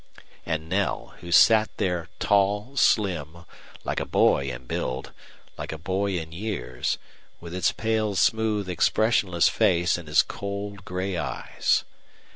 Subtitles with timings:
[0.47, 3.45] And Knell, who sat there, tall, slim,
[3.83, 5.11] like a boy in build,
[5.59, 6.97] like a boy in years,
[7.39, 11.85] with his pale, smooth, expressionless face and his cold, gray eyes.